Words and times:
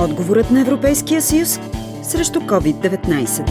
Отговорът 0.00 0.50
на 0.50 0.60
Европейския 0.60 1.22
съюз 1.22 1.58
срещу 2.02 2.40
COVID-19. 2.40 3.44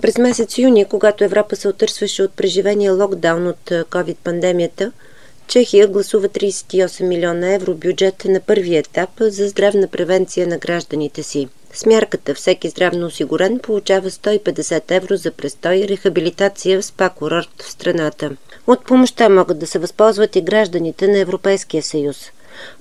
През 0.00 0.18
месец 0.18 0.58
юни, 0.58 0.84
когато 0.84 1.24
Европа 1.24 1.56
се 1.56 1.68
отърсваше 1.68 2.22
от 2.22 2.32
преживения 2.32 2.92
локдаун 2.92 3.46
от 3.46 3.70
COVID-пандемията, 3.70 4.92
Чехия 5.46 5.88
гласува 5.88 6.28
38 6.28 7.08
милиона 7.08 7.54
евро 7.54 7.74
бюджет 7.74 8.24
на 8.24 8.40
първия 8.40 8.78
етап 8.78 9.10
за 9.20 9.48
здравна 9.48 9.88
превенция 9.88 10.46
на 10.46 10.58
гражданите 10.58 11.22
си. 11.22 11.48
С 11.72 11.86
мярката 11.86 12.34
всеки 12.34 12.68
здравно 12.68 13.06
осигурен 13.06 13.58
получава 13.58 14.10
150 14.10 14.82
евро 14.90 15.16
за 15.16 15.30
престой 15.30 15.76
и 15.76 15.88
рехабилитация 15.88 16.80
в 16.80 16.84
спа-курорт 16.84 17.62
в 17.62 17.70
страната. 17.70 18.30
От 18.66 18.84
помощта 18.84 19.28
могат 19.28 19.58
да 19.58 19.66
се 19.66 19.78
възползват 19.78 20.36
и 20.36 20.42
гражданите 20.42 21.08
на 21.08 21.18
Европейския 21.18 21.82
съюз. 21.82 22.30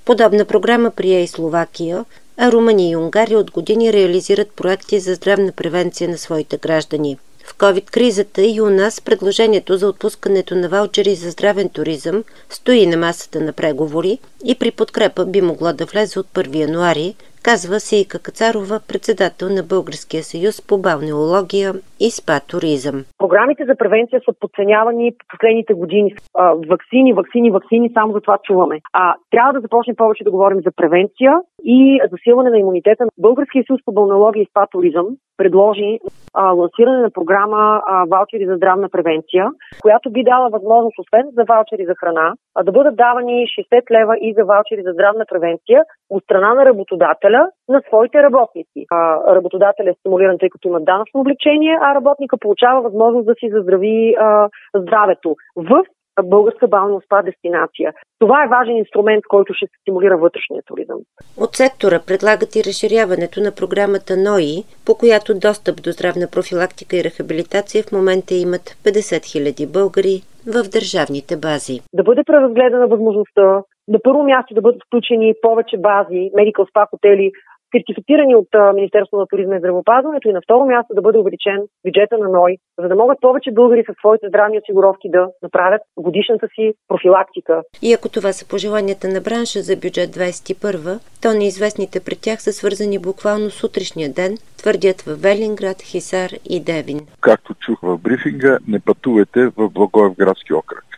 Подобна 0.05 0.45
програма 0.45 0.91
прие 0.91 1.23
и 1.23 1.27
Словакия, 1.27 2.05
а 2.37 2.51
Румъния 2.51 2.91
и 2.91 2.95
Унгария 2.95 3.39
от 3.39 3.51
години 3.51 3.93
реализират 3.93 4.51
проекти 4.51 4.99
за 4.99 5.13
здравна 5.13 5.51
превенция 5.51 6.09
на 6.09 6.17
своите 6.17 6.57
граждани. 6.57 7.17
В 7.45 7.57
COVID-кризата 7.57 8.41
и 8.41 8.61
у 8.61 8.69
нас 8.69 9.01
предложението 9.01 9.77
за 9.77 9.87
отпускането 9.87 10.55
на 10.55 10.69
ваучери 10.69 11.15
за 11.15 11.31
здравен 11.31 11.69
туризъм 11.69 12.23
стои 12.49 12.87
на 12.87 12.97
масата 12.97 13.41
на 13.41 13.53
преговори 13.53 14.19
и 14.45 14.55
при 14.55 14.71
подкрепа 14.71 15.25
би 15.25 15.41
могло 15.41 15.73
да 15.73 15.85
влезе 15.85 16.19
от 16.19 16.27
1 16.33 16.55
януари, 16.55 17.15
казва 17.47 17.79
Сейка 17.79 18.17
Кацарова, 18.25 18.77
председател 18.91 19.47
на 19.57 19.63
Българския 19.73 20.23
съюз 20.31 20.55
по 20.67 20.75
балнеология 20.87 21.69
и 22.05 22.07
спа 22.17 22.37
туризъм. 22.51 22.97
Програмите 23.17 23.63
за 23.65 23.75
превенция 23.81 24.19
са 24.25 24.31
подценявани 24.39 25.11
по 25.19 25.25
последните 25.33 25.73
години. 25.73 26.15
А, 26.37 26.53
вакцини, 26.71 27.13
вакцини, 27.13 27.51
вакцини, 27.51 27.91
само 27.93 28.13
за 28.13 28.21
това 28.21 28.37
чуваме. 28.47 28.79
А 28.93 29.15
трябва 29.31 29.53
да 29.53 29.59
започнем 29.59 29.95
повече 29.95 30.23
да 30.23 30.31
говорим 30.31 30.59
за 30.65 30.71
превенция 30.75 31.31
и 31.63 32.01
засилване 32.11 32.49
на 32.49 32.59
имунитета. 32.59 33.05
Българския 33.17 33.63
съюз 33.67 33.79
по 33.85 33.91
балнеология 33.91 34.41
и 34.43 34.49
спа 34.51 34.67
туризъм 34.71 35.07
предложи 35.41 35.99
а, 36.33 36.43
лансиране 36.51 36.97
на 36.97 37.11
програма 37.11 37.81
а, 37.85 38.05
Ваучери 38.11 38.45
за 38.45 38.55
здравна 38.55 38.89
превенция, 38.89 39.45
която 39.81 40.11
би 40.11 40.23
дала 40.23 40.49
възможност, 40.49 40.99
освен 40.99 41.25
за 41.37 41.43
ваучери 41.43 41.85
за 41.85 41.95
храна, 41.99 42.33
а 42.55 42.63
да 42.63 42.71
бъдат 42.71 42.95
давани 42.95 43.45
60 43.73 43.91
лева 43.91 44.17
и 44.17 44.33
за 44.37 44.43
ваучери 44.45 44.81
за 44.83 44.91
здравна 44.91 45.25
превенция 45.31 45.83
от 46.09 46.23
страна 46.23 46.53
на 46.53 46.65
работодателя 46.65 47.47
на 47.69 47.81
своите 47.87 48.23
работници. 48.23 48.81
А, 48.91 48.97
работодателя 49.35 49.89
е 49.89 49.99
стимулиран, 49.99 50.37
тъй 50.39 50.49
като 50.49 50.67
има 50.67 50.79
данъчно 50.79 51.19
облегчение, 51.19 51.79
а 51.81 51.95
работника 51.95 52.37
получава 52.37 52.81
възможност 52.81 53.25
да 53.25 53.35
си 53.39 53.49
заздрави 53.49 54.15
а, 54.19 54.49
здравето 54.75 55.35
в 55.55 55.83
българска 56.23 56.67
бална 56.67 57.01
спа 57.05 57.21
дестинация. 57.21 57.93
Това 58.19 58.43
е 58.43 58.47
важен 58.47 58.77
инструмент, 58.77 59.23
който 59.27 59.53
ще 59.53 59.65
стимулира 59.81 60.17
вътрешния 60.17 60.63
туризъм. 60.65 60.99
От 61.37 61.55
сектора 61.55 61.99
предлагат 62.07 62.55
и 62.55 62.63
разширяването 62.67 63.41
на 63.41 63.51
програмата 63.59 64.13
НОИ, 64.17 64.63
по 64.85 64.93
която 64.99 65.39
достъп 65.39 65.75
до 65.83 65.89
здравна 65.91 66.27
профилактика 66.35 66.97
и 66.97 67.03
рехабилитация 67.03 67.83
в 67.83 67.91
момента 67.97 68.33
имат 68.33 68.65
50 68.85 68.91
000 68.91 69.73
българи 69.77 70.15
в 70.55 70.59
държавните 70.75 71.33
бази. 71.45 71.77
Да 71.93 72.03
бъде 72.03 72.23
преразгледана 72.23 72.87
възможността 72.87 73.63
на 73.87 73.99
първо 74.03 74.23
място 74.23 74.53
да 74.53 74.61
бъдат 74.61 74.81
включени 74.87 75.33
повече 75.41 75.77
бази, 75.77 76.31
медикал 76.35 76.65
спа 76.65 76.85
хотели, 76.85 77.31
сертифицирани 77.75 78.35
от 78.35 78.51
Министерството 78.75 79.21
на 79.21 79.27
туризма 79.27 79.55
и 79.55 79.59
здравеопазването 79.59 80.29
и 80.29 80.33
на 80.33 80.41
второ 80.41 80.65
място 80.65 80.93
да 80.93 81.01
бъде 81.01 81.17
увеличен 81.17 81.59
бюджета 81.85 82.17
на 82.17 82.29
НОИ, 82.29 82.57
за 82.81 82.87
да 82.87 82.95
могат 82.95 83.21
повече 83.21 83.51
българи 83.51 83.83
със 83.85 83.95
своите 83.97 84.27
здравни 84.27 84.59
осигуровки 84.59 85.09
да 85.09 85.27
направят 85.43 85.81
годишната 85.97 86.47
си 86.55 86.73
профилактика. 86.87 87.63
И 87.81 87.93
ако 87.93 88.09
това 88.09 88.31
са 88.33 88.47
пожеланията 88.47 89.07
на 89.07 89.21
бранша 89.21 89.59
за 89.61 89.75
бюджет 89.75 90.09
21, 90.09 90.99
то 91.21 91.33
неизвестните 91.33 91.99
пред 92.05 92.21
тях 92.21 92.41
са 92.41 92.51
свързани 92.53 92.99
буквално 92.99 93.49
с 93.49 93.63
утрешния 93.63 94.09
ден, 94.13 94.31
твърдят 94.57 95.01
в 95.01 95.15
Велинград, 95.23 95.81
Хисар 95.81 96.29
и 96.49 96.63
Девин. 96.63 96.99
Както 97.21 97.53
чух 97.53 97.79
в 97.83 97.97
брифинга, 97.97 98.57
не 98.67 98.79
пътувайте 98.79 99.47
в 99.57 99.69
Благоевградски 99.69 100.53
окръг. 100.53 100.90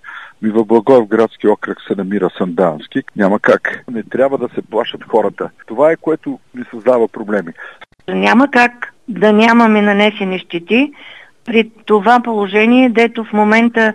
И 0.43 0.49
в 0.49 0.65
Благоевградски 0.65 1.47
окръг 1.47 1.77
се 1.87 1.95
намира 1.95 2.29
Сандански. 2.37 3.03
Няма 3.15 3.39
как. 3.39 3.83
Не 3.91 4.03
трябва 4.03 4.37
да 4.37 4.49
се 4.55 4.61
плашат 4.61 5.03
хората. 5.03 5.49
Това 5.67 5.91
е 5.91 5.95
което 5.95 6.39
ни 6.55 6.63
създава 6.71 7.07
проблеми. 7.07 7.53
Няма 8.07 8.51
как 8.51 8.93
да 9.07 9.33
нямаме 9.33 9.81
нанесени 9.81 10.39
щети 10.39 10.93
при 11.45 11.71
това 11.85 12.19
положение, 12.23 12.89
дето 12.89 13.23
в 13.23 13.33
момента 13.33 13.93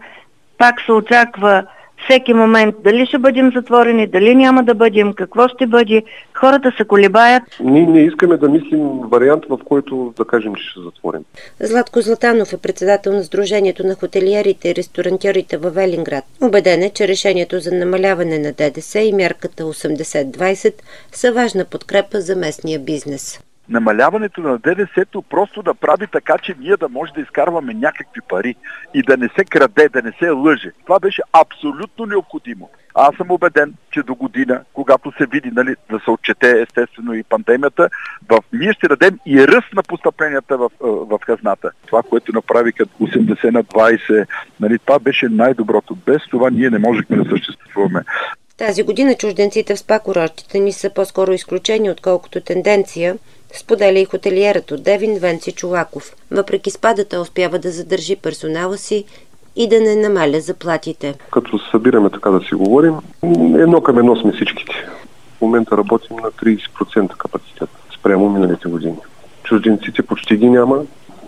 пак 0.58 0.80
се 0.80 0.92
очаква 0.92 1.66
всеки 2.04 2.34
момент 2.34 2.74
дали 2.84 3.06
ще 3.06 3.18
бъдем 3.18 3.52
затворени, 3.54 4.06
дали 4.06 4.34
няма 4.34 4.64
да 4.64 4.74
бъдем, 4.74 5.12
какво 5.12 5.48
ще 5.48 5.66
бъде. 5.66 6.02
Хората 6.34 6.72
се 6.76 6.84
колебаят. 6.84 7.42
Ние 7.60 7.86
не 7.86 8.00
искаме 8.00 8.36
да 8.36 8.48
мислим 8.48 9.00
вариант, 9.00 9.44
в 9.48 9.58
който 9.64 10.14
да 10.16 10.24
кажем, 10.24 10.54
че 10.54 10.68
ще 10.68 10.80
затворим. 10.80 11.20
Златко 11.60 12.00
Златанов 12.00 12.52
е 12.52 12.56
председател 12.56 13.12
на 13.12 13.24
Сдружението 13.24 13.86
на 13.86 13.94
хотелиерите 13.94 14.68
и 14.68 14.74
ресторантьорите 14.74 15.56
в 15.56 15.70
Велинград. 15.70 16.24
Убеден 16.42 16.82
е, 16.82 16.90
че 16.90 17.08
решението 17.08 17.60
за 17.60 17.72
намаляване 17.72 18.38
на 18.38 18.52
ДДС 18.52 19.00
и 19.00 19.12
мярката 19.12 19.62
80-20 19.62 20.74
са 21.12 21.32
важна 21.32 21.64
подкрепа 21.64 22.20
за 22.20 22.36
местния 22.36 22.78
бизнес 22.80 23.47
намаляването 23.68 24.40
на 24.40 24.58
ДДС-то 24.58 25.22
просто 25.22 25.62
да 25.62 25.74
прави 25.74 26.06
така, 26.06 26.38
че 26.38 26.54
ние 26.60 26.76
да 26.76 26.88
може 26.88 27.12
да 27.12 27.20
изкарваме 27.20 27.74
някакви 27.74 28.20
пари 28.28 28.54
и 28.94 29.02
да 29.02 29.16
не 29.16 29.28
се 29.38 29.44
краде, 29.44 29.88
да 29.88 30.02
не 30.02 30.12
се 30.12 30.30
лъже. 30.30 30.72
Това 30.86 30.98
беше 30.98 31.22
абсолютно 31.32 32.06
необходимо. 32.06 32.70
Аз 32.94 33.16
съм 33.16 33.30
убеден, 33.30 33.74
че 33.90 34.02
до 34.02 34.14
година, 34.14 34.60
когато 34.72 35.12
се 35.18 35.26
види 35.26 35.50
нали, 35.50 35.76
да 35.90 36.00
се 36.04 36.10
отчете 36.10 36.60
естествено 36.60 37.14
и 37.14 37.22
пандемията, 37.22 37.90
в... 38.28 38.38
ние 38.52 38.72
ще 38.72 38.88
дадем 38.88 39.18
и 39.26 39.48
ръст 39.48 39.74
на 39.74 39.82
постъпленията 39.82 40.58
в, 40.58 40.70
в 40.80 41.18
хазната. 41.26 41.70
Това, 41.86 42.02
което 42.02 42.32
направиха 42.32 42.86
80 42.86 43.50
на 43.50 43.64
20, 43.64 44.26
нали, 44.60 44.78
това 44.78 44.98
беше 44.98 45.28
най-доброто. 45.28 45.96
Без 46.06 46.22
това 46.30 46.50
ние 46.50 46.70
не 46.70 46.78
можехме 46.78 47.16
да 47.16 47.30
съществуваме. 47.30 48.02
Тази 48.56 48.82
година 48.82 49.14
чужденците 49.14 49.74
в 49.74 49.78
спа 49.78 49.98
курортите 49.98 50.58
ни 50.58 50.72
са 50.72 50.90
по-скоро 50.94 51.32
изключени, 51.32 51.90
отколкото 51.90 52.40
тенденция, 52.40 53.16
Споделя 53.52 53.98
и 53.98 54.04
хотелиерът 54.04 54.70
от 54.70 54.82
Девин 54.82 55.18
Венци 55.18 55.52
Чулаков. 55.52 56.12
Въпреки 56.30 56.70
спадата 56.70 57.20
успява 57.20 57.58
да 57.58 57.70
задържи 57.70 58.16
персонала 58.16 58.78
си 58.78 59.04
и 59.56 59.68
да 59.68 59.80
не 59.80 59.96
намаля 59.96 60.40
заплатите. 60.40 61.14
Като 61.30 61.58
се 61.58 61.70
събираме 61.70 62.10
така 62.10 62.30
да 62.30 62.40
си 62.40 62.54
говорим, 62.54 62.94
едно 63.58 63.80
към 63.80 63.98
едно 63.98 64.16
сме 64.16 64.32
всичките. 64.32 64.72
В 65.38 65.40
момента 65.40 65.76
работим 65.76 66.16
на 66.16 66.30
30% 66.30 67.16
капацитет 67.16 67.68
спрямо 67.98 68.30
миналите 68.30 68.68
години. 68.68 68.96
Чужденците 69.42 70.02
почти 70.02 70.36
ги 70.36 70.50
няма. 70.50 70.82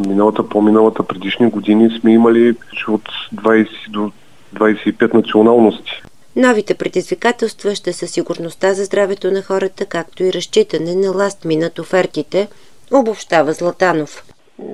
Миналата, 0.07 0.49
по-миналата, 0.49 1.03
предишни 1.03 1.51
години 1.51 1.99
сме 2.01 2.13
имали 2.13 2.57
от 2.89 3.09
20 3.35 3.69
до 3.91 4.13
25 4.55 5.15
националности. 5.15 6.03
Новите 6.41 6.75
предизвикателства 6.75 7.75
ще 7.75 7.93
са 7.93 8.07
сигурността 8.07 8.75
за 8.75 8.85
здравето 8.85 9.31
на 9.31 9.43
хората, 9.43 9.87
както 9.87 10.23
и 10.25 10.33
разчитане 10.33 10.95
на 10.95 11.11
ластминат 11.11 11.79
офертите, 11.79 12.49
обобщава 12.93 13.53
Златанов. 13.53 14.25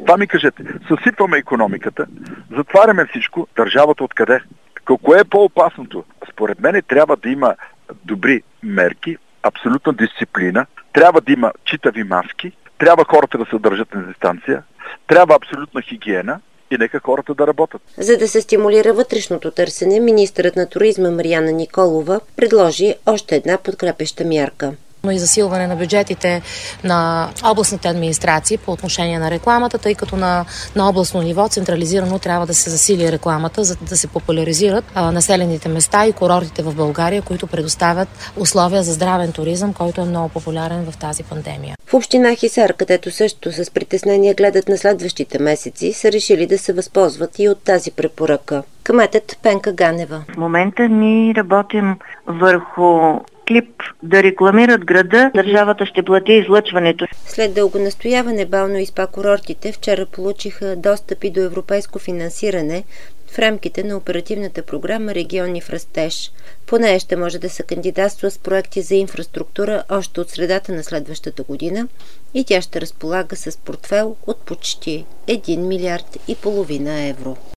Това 0.06 0.16
ми 0.16 0.26
кажете, 0.26 0.62
съсипваме 0.88 1.38
економиката, 1.38 2.06
затваряме 2.56 3.06
всичко, 3.06 3.46
държавата 3.56 4.04
откъде? 4.04 4.40
Какво 4.84 5.14
е 5.14 5.24
по-опасното? 5.24 6.04
Според 6.32 6.60
мен 6.60 6.82
трябва 6.88 7.16
да 7.16 7.28
има 7.28 7.54
добри 8.04 8.42
мерки, 8.62 9.16
абсолютна 9.42 9.92
дисциплина, 9.92 10.66
трябва 10.92 11.20
да 11.20 11.32
има 11.32 11.52
читави 11.64 12.04
маски, 12.04 12.52
трябва 12.78 13.04
хората 13.04 13.38
да 13.38 13.44
се 13.44 13.58
държат 13.58 13.94
на 13.94 14.02
дистанция, 14.02 14.62
трябва 15.06 15.34
абсолютна 15.34 15.82
хигиена, 15.82 16.40
и 16.70 16.78
нека 16.78 17.00
хората 17.00 17.34
да 17.34 17.46
работят. 17.46 17.82
За 17.98 18.16
да 18.16 18.28
се 18.28 18.40
стимулира 18.40 18.92
вътрешното 18.92 19.50
търсене, 19.50 20.00
министърът 20.00 20.56
на 20.56 20.68
туризма 20.68 21.10
Марияна 21.10 21.52
Николова 21.52 22.20
предложи 22.36 22.94
още 23.06 23.36
една 23.36 23.58
подкрепеща 23.58 24.24
мярка 24.24 24.72
но 25.06 25.12
и 25.12 25.18
засилване 25.18 25.66
на 25.66 25.76
бюджетите 25.76 26.42
на 26.84 27.28
областните 27.44 27.88
администрации 27.88 28.58
по 28.58 28.72
отношение 28.72 29.18
на 29.18 29.30
рекламата, 29.30 29.78
тъй 29.78 29.94
като 29.94 30.16
на, 30.16 30.44
на 30.76 30.88
областно 30.88 31.22
ниво 31.22 31.48
централизирано 31.48 32.18
трябва 32.18 32.46
да 32.46 32.54
се 32.54 32.70
засили 32.70 33.12
рекламата, 33.12 33.64
за 33.64 33.76
да 33.76 33.96
се 33.96 34.08
популяризират 34.08 34.84
а, 34.94 35.12
населените 35.12 35.68
места 35.68 36.06
и 36.06 36.12
курортите 36.12 36.62
в 36.62 36.74
България, 36.74 37.22
които 37.22 37.46
предоставят 37.46 38.08
условия 38.36 38.82
за 38.82 38.92
здравен 38.92 39.32
туризъм, 39.32 39.72
който 39.72 40.00
е 40.00 40.04
много 40.04 40.28
популярен 40.28 40.90
в 40.90 40.96
тази 40.96 41.22
пандемия. 41.22 41.76
В 41.86 41.94
община 41.94 42.34
Хисар, 42.34 42.72
където 42.72 43.10
също 43.10 43.52
с 43.52 43.70
притеснение 43.70 44.34
гледат 44.34 44.68
на 44.68 44.76
следващите 44.76 45.38
месеци, 45.38 45.92
са 45.92 46.12
решили 46.12 46.46
да 46.46 46.58
се 46.58 46.72
възползват 46.72 47.38
и 47.38 47.48
от 47.48 47.62
тази 47.62 47.90
препоръка. 47.90 48.62
Кметът 48.84 49.38
Пенка 49.42 49.72
Ганева. 49.72 50.24
В 50.34 50.36
момента 50.36 50.88
ни 50.88 51.34
работим 51.36 51.96
върху 52.26 53.20
клип 53.48 53.82
да 54.02 54.22
рекламират 54.22 54.84
града, 54.84 55.30
държавата 55.34 55.86
ще 55.86 56.02
плати 56.02 56.32
излъчването. 56.32 57.06
След 57.26 57.54
дълго 57.54 57.78
настояване 57.78 58.46
бално 58.46 58.78
и 58.78 58.86
спа 58.86 59.06
курортите 59.06 59.72
вчера 59.72 60.06
получиха 60.06 60.76
достъпи 60.76 61.30
до 61.30 61.40
европейско 61.40 61.98
финансиране 61.98 62.84
в 63.30 63.38
рамките 63.38 63.84
на 63.84 63.96
оперативната 63.96 64.62
програма 64.62 65.14
Региони 65.14 65.60
в 65.60 65.70
растеж. 65.70 66.32
По 66.66 66.78
нея 66.78 67.00
ще 67.00 67.16
може 67.16 67.38
да 67.38 67.50
се 67.50 67.62
кандидатства 67.62 68.30
с 68.30 68.38
проекти 68.38 68.82
за 68.82 68.94
инфраструктура 68.94 69.82
още 69.88 70.20
от 70.20 70.30
средата 70.30 70.72
на 70.72 70.84
следващата 70.84 71.42
година 71.42 71.88
и 72.34 72.44
тя 72.44 72.60
ще 72.60 72.80
разполага 72.80 73.36
с 73.36 73.56
портфел 73.56 74.16
от 74.26 74.38
почти 74.40 75.04
1 75.28 75.56
милиард 75.56 76.18
и 76.28 76.34
половина 76.34 77.02
евро. 77.02 77.36